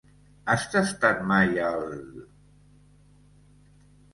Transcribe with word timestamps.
Has 0.53 0.63
tastat 0.75 1.21
mai 1.33 1.53
el...? 1.67 1.85